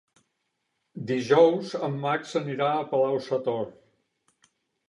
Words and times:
Dijous 1.11 1.75
en 1.89 1.99
Max 2.07 2.33
anirà 2.41 2.73
a 2.79 2.89
Palau-sator. 2.95 3.65